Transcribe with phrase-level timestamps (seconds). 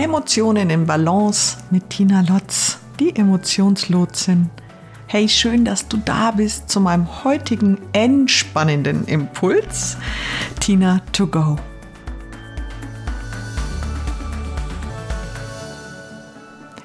[0.00, 4.48] Emotionen in Balance mit Tina Lotz, die Emotionslotsin.
[5.06, 9.98] Hey, schön, dass du da bist zu meinem heutigen entspannenden Impuls.
[10.58, 11.58] Tina to go.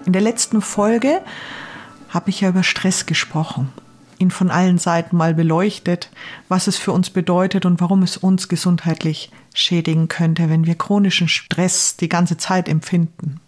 [0.06, 1.22] In der letzten Folge
[2.10, 3.72] habe ich ja über Stress gesprochen,
[4.20, 6.10] ihn von allen Seiten mal beleuchtet,
[6.50, 11.28] was es für uns bedeutet und warum es uns gesundheitlich schädigen könnte, wenn wir chronischen
[11.28, 13.40] Stress die ganze Zeit empfinden.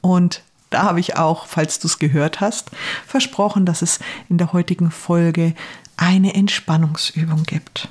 [0.00, 2.70] Und da habe ich auch, falls du es gehört hast,
[3.06, 5.54] versprochen, dass es in der heutigen Folge
[5.96, 7.88] eine Entspannungsübung gibt.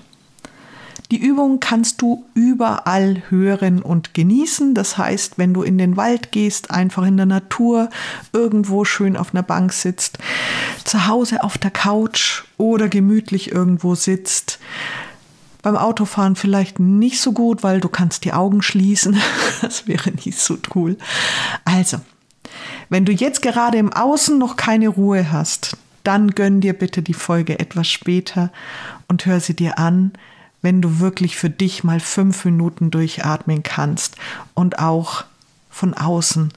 [1.12, 4.74] Die Übung kannst du überall hören und genießen.
[4.74, 7.90] Das heißt, wenn du in den Wald gehst, einfach in der Natur,
[8.32, 10.20] irgendwo schön auf einer Bank sitzt,
[10.86, 14.60] zu Hause auf der Couch oder gemütlich irgendwo sitzt,
[15.62, 19.20] beim Autofahren vielleicht nicht so gut, weil du kannst die Augen schließen.
[19.62, 20.98] Das wäre nicht so cool.
[21.66, 21.98] Also,
[22.90, 27.14] wenn du jetzt gerade im Außen noch keine Ruhe hast, dann gönn dir bitte die
[27.14, 28.52] Folge etwas später
[29.08, 30.14] und hör sie dir an,
[30.62, 34.16] wenn du wirklich für dich mal fünf Minuten durchatmen kannst
[34.54, 35.26] und auch
[35.70, 36.54] von außen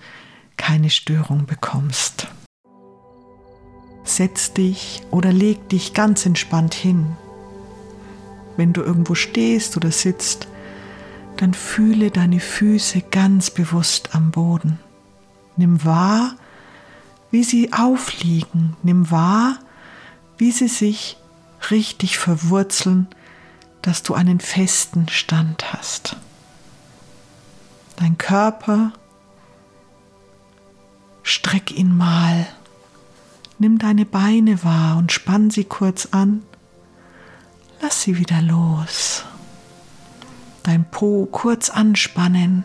[0.57, 2.29] keine Störung bekommst.
[4.05, 7.17] Setz dich oder leg dich ganz entspannt hin
[8.57, 10.49] wenn du irgendwo stehst oder sitzt,
[11.37, 14.79] dann fühle deine Füße ganz bewusst am Boden.
[15.57, 16.37] Nimm wahr,
[17.31, 18.77] wie sie aufliegen.
[18.83, 19.59] Nimm wahr,
[20.39, 21.17] wie sie sich
[21.71, 23.09] richtig verwurzeln,
[23.85, 26.17] dass du einen festen Stand hast.
[27.97, 28.93] Dein Körper,
[31.23, 32.47] streck ihn mal.
[33.59, 36.43] Nimm deine Beine wahr und spann sie kurz an
[37.85, 39.25] Lass sie wieder los.
[40.63, 42.65] Dein Po kurz anspannen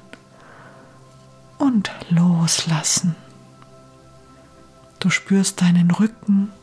[1.57, 3.17] und loslassen.
[4.99, 6.53] Du spürst deinen Rücken,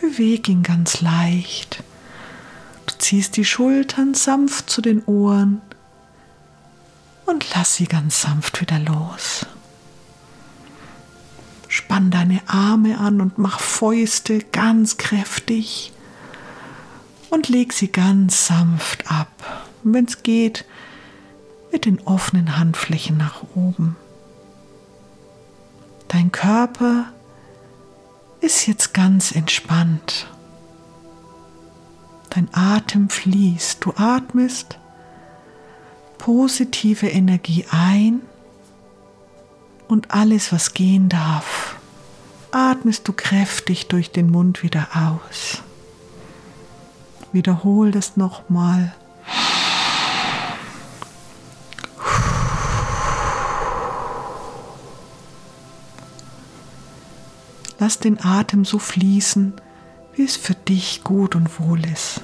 [0.00, 1.84] beweg ihn ganz leicht.
[2.98, 5.60] Ziehst die Schultern sanft zu den Ohren
[7.26, 9.46] und lass sie ganz sanft wieder los.
[11.68, 15.92] Spann deine Arme an und mach Fäuste ganz kräftig
[17.30, 19.66] und leg sie ganz sanft ab.
[19.82, 20.64] Wenn es geht,
[21.70, 23.96] mit den offenen Handflächen nach oben.
[26.08, 27.12] Dein Körper
[28.40, 30.26] ist jetzt ganz entspannt.
[32.30, 33.84] Dein Atem fließt.
[33.84, 34.78] Du atmest
[36.18, 38.20] positive Energie ein
[39.86, 41.76] und alles, was gehen darf,
[42.50, 45.62] atmest du kräftig durch den Mund wieder aus.
[47.32, 48.94] Wiederhol das nochmal.
[57.78, 59.54] Lass den Atem so fließen,
[60.18, 62.20] wie es für dich gut und wohl ist.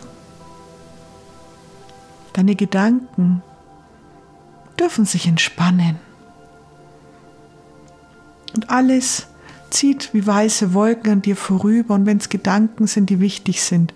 [2.32, 3.43] Deine Gedanken
[4.78, 5.97] dürfen sich entspannen.
[8.55, 9.28] Und alles
[9.71, 11.94] zieht wie weiße Wolken an dir vorüber.
[11.94, 13.94] Und wenn es Gedanken sind, die wichtig sind,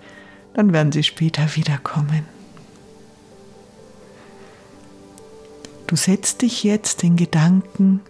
[0.55, 2.25] dann werden sie später wiederkommen.
[5.89, 8.01] Du setzt dich jetzt in Gedanken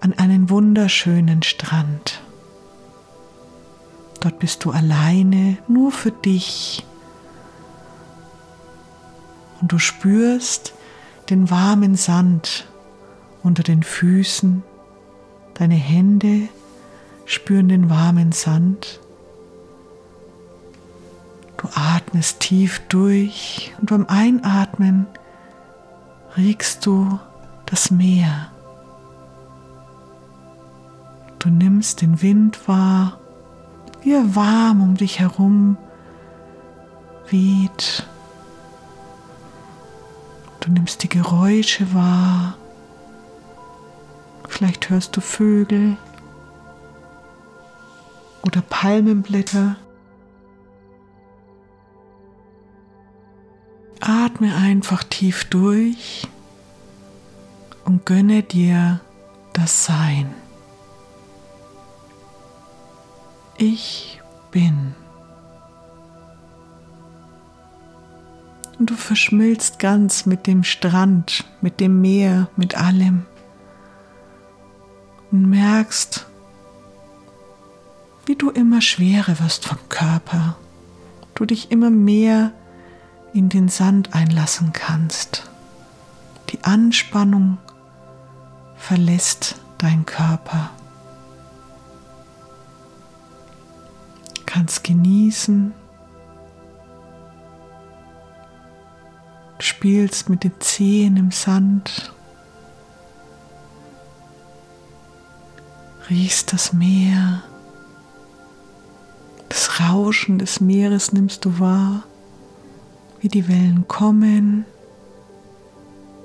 [0.00, 2.20] an einen wunderschönen Strand.
[4.22, 6.84] Dort bist du alleine, nur für dich.
[9.60, 10.74] Und du spürst
[11.28, 12.66] den warmen Sand
[13.42, 14.62] unter den Füßen.
[15.54, 16.48] Deine Hände
[17.26, 19.00] spüren den warmen Sand
[21.62, 25.06] Du atmest tief durch und beim Einatmen
[26.36, 27.20] riechst du
[27.66, 28.50] das Meer.
[31.38, 33.20] Du nimmst den Wind wahr,
[34.02, 35.76] wie er warm um dich herum
[37.28, 38.06] weht.
[40.60, 42.56] Du nimmst die Geräusche wahr.
[44.48, 45.96] Vielleicht hörst du Vögel
[48.42, 49.76] oder Palmenblätter.
[54.00, 56.28] Atme einfach tief durch
[57.84, 59.00] und gönne dir
[59.52, 60.41] das Sein.
[63.64, 64.20] Ich
[64.50, 64.96] bin.
[68.76, 73.24] Und du verschmilzt ganz mit dem Strand, mit dem Meer, mit allem.
[75.30, 76.26] Und merkst,
[78.26, 80.56] wie du immer schwerer wirst vom Körper.
[81.36, 82.50] Du dich immer mehr
[83.32, 85.48] in den Sand einlassen kannst.
[86.50, 87.58] Die Anspannung
[88.76, 90.70] verlässt dein Körper.
[94.52, 95.72] Kannst genießen,
[99.58, 102.12] spielst mit den Zehen im Sand,
[106.10, 107.42] riechst das Meer,
[109.48, 112.02] das Rauschen des Meeres nimmst du wahr,
[113.20, 114.66] wie die Wellen kommen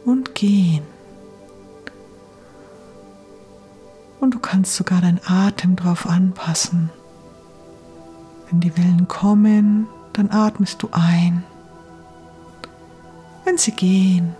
[0.03, 0.83] und gehen.
[4.19, 6.89] Und du kannst sogar deinen Atem darauf anpassen.
[8.49, 11.43] Wenn die Wellen kommen, dann atmest du ein.
[13.43, 14.35] Wenn sie gehen,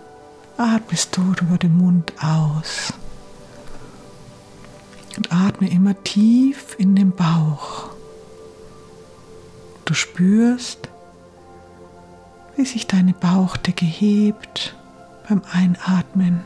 [0.56, 2.92] atmest du über den Mund aus.
[5.16, 7.90] Und atme immer tief in den Bauch.
[9.84, 10.88] Du spürst,
[12.56, 14.76] wie sich deine Bauchdecke hebt
[15.28, 16.42] beim Einatmen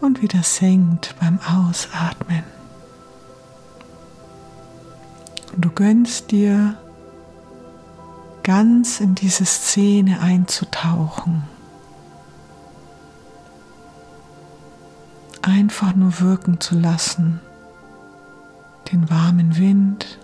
[0.00, 2.44] und wieder senkt beim Ausatmen.
[5.52, 6.76] Und du gönnst dir
[8.42, 11.44] ganz in diese Szene einzutauchen.
[15.42, 17.40] Einfach nur wirken zu lassen.
[18.90, 20.18] Den warmen Wind,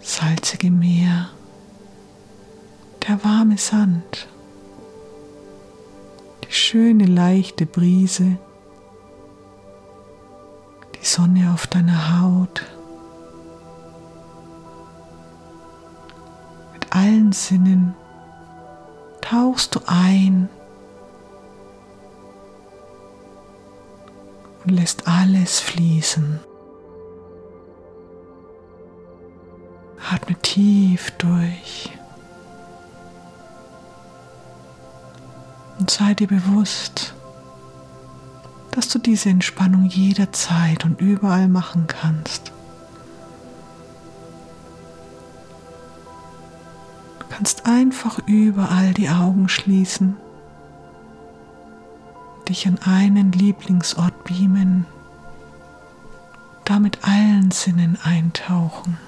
[0.00, 1.30] salzige Meer,
[3.06, 4.28] der warme Sand
[6.50, 8.36] die schöne leichte Brise,
[10.96, 12.62] die Sonne auf deiner Haut.
[17.30, 17.94] Allen Sinnen
[19.20, 20.48] tauchst du ein
[24.64, 26.40] und lässt alles fließen.
[30.12, 31.92] Atme tief durch.
[35.78, 37.14] Und sei dir bewusst,
[38.72, 42.49] dass du diese Entspannung jederzeit und überall machen kannst.
[47.40, 50.18] Kannst einfach überall die Augen schließen,
[52.46, 54.84] dich an einen Lieblingsort beamen,
[56.66, 58.98] damit allen Sinnen eintauchen.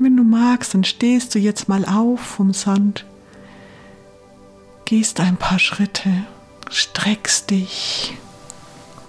[0.00, 3.06] Wenn du magst, dann stehst du jetzt mal auf vom Sand
[4.84, 6.10] gehst ein paar Schritte,
[6.70, 8.18] streckst dich.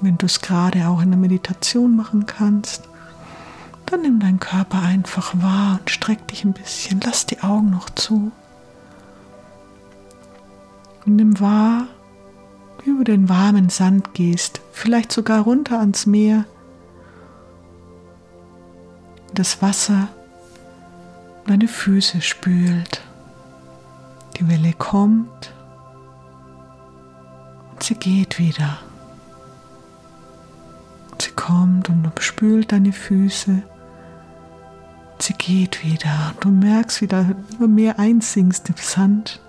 [0.01, 2.92] Wenn du es gerade auch in der Meditation machen kannst,
[3.85, 6.99] dann nimm deinen Körper einfach wahr und streck dich ein bisschen.
[7.03, 8.31] Lass die Augen noch zu.
[11.05, 11.87] Und nimm wahr,
[12.79, 16.45] wie du über den warmen Sand gehst, vielleicht sogar runter ans Meer.
[19.33, 20.07] Das Wasser
[21.45, 23.01] deine Füße spült.
[24.37, 25.53] Die Welle kommt
[27.83, 28.79] sie geht wieder.
[31.19, 33.63] Sie kommt und spült deine Füße.
[35.23, 36.33] Sie geht wieder.
[36.41, 39.39] Du merkst, wie du immer mehr einsinkst im Sand.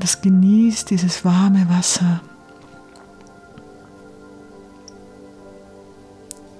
[0.00, 2.20] Das genießt dieses warme Wasser.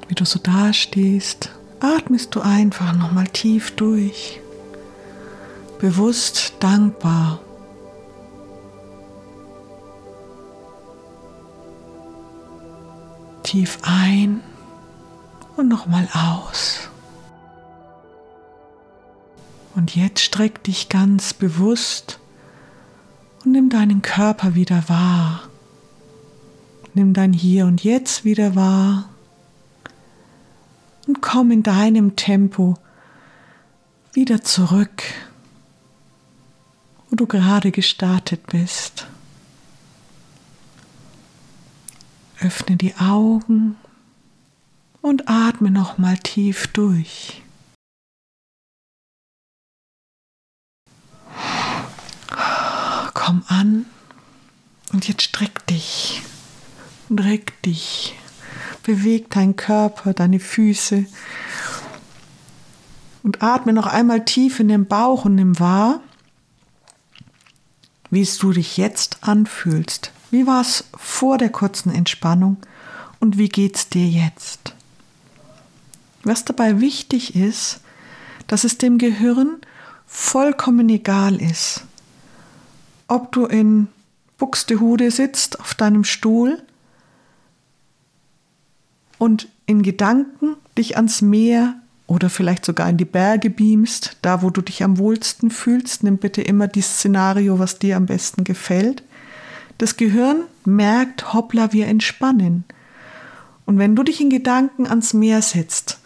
[0.06, 1.50] Wie du so dastehst,
[1.81, 4.41] atmest du einfach nochmal tief durch.
[5.81, 7.41] Bewusst dankbar
[13.43, 14.41] Tief ein
[15.56, 16.89] und nochmal aus.
[19.75, 22.19] Und jetzt streck dich ganz bewusst
[23.44, 25.43] und nimm deinen Körper wieder wahr.
[26.94, 29.10] Nimm dein Hier und Jetzt wieder wahr
[31.06, 32.79] und komm in deinem Tempo
[34.13, 35.03] wieder zurück,
[37.10, 39.06] wo du gerade gestartet bist.
[42.41, 43.77] Öffne die Augen
[45.06, 47.43] und atme nochmal tief durch.
[53.15, 53.86] Komm an
[54.93, 56.22] und jetzt streck dich
[57.10, 58.15] reck dich.
[58.82, 61.06] Beweg deinen Körper, deine Füße
[63.22, 66.01] und atme noch einmal tief in den Bauch und nimm wahr,
[68.10, 70.13] wie es du dich jetzt anfühlst.
[70.31, 72.58] Wie war es vor der kurzen Entspannung
[73.19, 74.76] und wie geht es dir jetzt?
[76.27, 77.79] Was dabei wichtig ist,
[78.49, 79.59] dass es dem Gehirn
[80.09, 81.85] vollkommen egal ist,
[83.06, 83.87] ob du in
[84.37, 86.61] Buxtehude sitzt auf deinem Stuhl
[89.19, 91.77] und in Gedanken dich ans Meer
[92.09, 96.03] oder vielleicht sogar in die Berge beamst, da wo du dich am wohlsten fühlst.
[96.03, 99.05] Nimm bitte immer die Szenario, was dir am besten gefällt.
[99.79, 102.65] Das Gehirn merkt, hoppla, wir entspannen.
[103.65, 106.01] Und wenn du dich in Gedanken ans Meer setzt,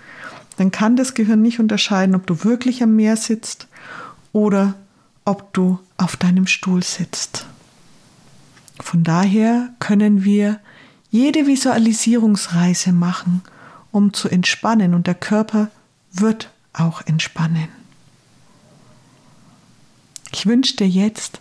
[0.56, 3.68] dann kann das Gehirn nicht unterscheiden, ob du wirklich am Meer sitzt
[4.32, 4.74] oder
[5.24, 7.46] ob du auf deinem Stuhl sitzt.
[8.80, 10.60] Von daher können wir
[11.10, 13.42] jede Visualisierungsreise machen,
[13.92, 15.68] um zu entspannen und der Körper
[16.12, 17.68] wird auch entspannen.
[20.32, 21.40] Ich wünsche dir jetzt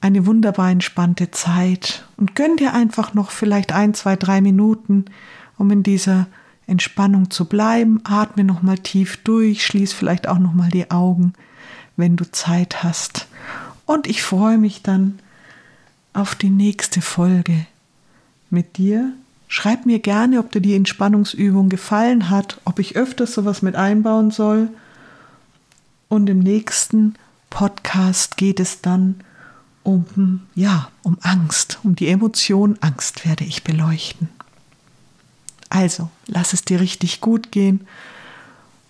[0.00, 5.04] eine wunderbar entspannte Zeit und gönn dir einfach noch vielleicht ein, zwei, drei Minuten,
[5.58, 6.26] um in dieser
[6.66, 8.00] Entspannung zu bleiben.
[8.04, 11.34] Atme noch mal tief durch, schließ vielleicht auch noch mal die Augen,
[11.96, 13.26] wenn du Zeit hast.
[13.86, 15.18] Und ich freue mich dann
[16.12, 17.66] auf die nächste Folge
[18.50, 19.12] mit dir.
[19.48, 24.30] Schreib mir gerne, ob dir die Entspannungsübung gefallen hat, ob ich öfters sowas mit einbauen
[24.30, 24.68] soll.
[26.08, 27.16] Und im nächsten
[27.50, 29.16] Podcast geht es dann
[29.82, 34.28] um, ja, um Angst, um die Emotion Angst werde ich beleuchten.
[35.72, 37.86] Also, lass es dir richtig gut gehen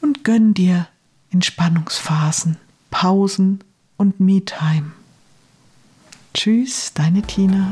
[0.00, 0.88] und gönn dir
[1.30, 2.56] Entspannungsphasen,
[2.90, 3.62] Pausen
[3.96, 4.90] und Me-Time.
[6.34, 7.70] Tschüss, deine Tina.